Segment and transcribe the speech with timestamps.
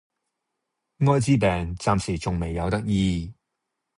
[0.97, 3.31] 愛滋病暫時仲未有得醫